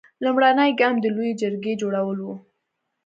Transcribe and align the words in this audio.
لومړنی 0.23 0.71
ګام 0.79 0.95
د 1.01 1.05
لویې 1.15 1.33
جرګې 1.41 1.73
جوړول 1.81 2.17
و. 2.21 2.27